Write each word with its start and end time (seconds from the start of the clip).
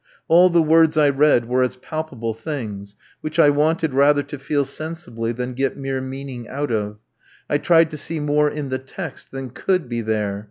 All 0.27 0.49
the 0.49 0.63
words 0.63 0.97
I 0.97 1.09
read 1.09 1.45
were 1.47 1.61
as 1.61 1.75
palpable 1.75 2.33
things, 2.33 2.95
which 3.21 3.37
I 3.37 3.51
wanted 3.51 3.93
rather 3.93 4.23
to 4.23 4.39
feel 4.39 4.65
sensibly 4.65 5.31
than 5.31 5.53
get 5.53 5.77
mere 5.77 6.01
meaning 6.01 6.49
out 6.49 6.71
of; 6.71 6.97
I 7.47 7.59
tried 7.59 7.91
to 7.91 7.97
see 7.99 8.19
more 8.19 8.49
in 8.49 8.69
the 8.69 8.79
text 8.79 9.29
than 9.29 9.51
could 9.51 9.87
be 9.87 10.01
there. 10.01 10.39